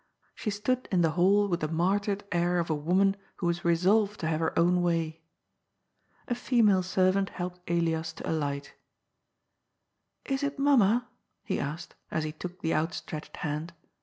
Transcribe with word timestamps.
She 0.33 0.49
stood 0.49 0.87
in 0.91 1.01
the 1.01 1.11
hall 1.11 1.47
with 1.47 1.59
the 1.59 1.67
martyred 1.67 2.23
air 2.31 2.57
of 2.57 2.71
a 2.71 2.73
woman 2.73 3.15
who 3.35 3.47
is 3.49 3.63
resolved 3.63 4.19
to 4.21 4.27
have 4.27 4.39
her 4.39 4.57
own 4.57 4.81
way. 4.81 5.21
A 6.27 6.33
female 6.33 6.81
servant 6.81 7.29
helped 7.29 7.59
Elias 7.69 8.11
to 8.13 8.27
alight 8.27 8.73
*^ 10.25 10.31
Is 10.33 10.41
it 10.41 10.57
mam 10.57 10.79
ma?" 10.79 11.01
he 11.43 11.59
asked, 11.59 11.93
as 12.09 12.23
he 12.23 12.31
took 12.31 12.61
the 12.61 12.73
outstretched 12.73 13.37
hand. 13.45 13.73